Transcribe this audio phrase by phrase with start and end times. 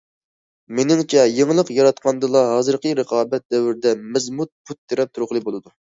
[0.79, 5.77] مېنىڭچە، يېڭىلىق ياراتقاندىلا ھازىرقى رىقابەت دەۋرىدە مەزمۇت پۇت تىرەپ تۇرغىلى بولىدۇ.